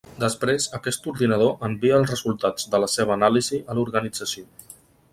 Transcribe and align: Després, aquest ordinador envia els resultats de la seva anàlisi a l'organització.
Després, 0.21 0.63
aquest 0.77 1.05
ordinador 1.11 1.53
envia 1.69 1.99
els 2.03 2.15
resultats 2.15 2.67
de 2.75 2.83
la 2.85 2.91
seva 2.97 3.17
anàlisi 3.21 3.63
a 3.75 3.81
l'organització. 3.81 4.53